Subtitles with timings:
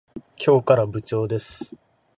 [0.43, 1.77] 今日から部長です。